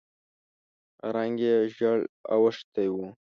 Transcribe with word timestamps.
رنګ 1.15 1.35
یې 1.45 1.55
ژېړ 1.75 1.99
اوښتی 2.33 2.87
و. 2.91 2.95